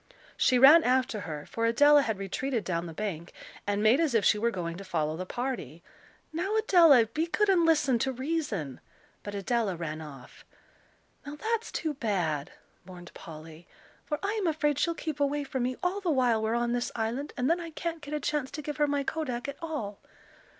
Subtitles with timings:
[0.35, 3.31] She ran after her, for Adela had retreated down the bank,
[3.67, 5.83] and made as if she were going to follow the party.
[6.33, 8.79] "Now, Adela, be good and listen to reason."
[9.21, 10.43] But Adela ran off.
[11.23, 12.51] "Now that's too bad,"
[12.83, 13.67] mourned Polly,
[14.03, 17.31] "for I'm afraid she'll keep away from me all the while we're on this island,
[17.37, 19.99] and then I can't get a chance to give her my kodak at all."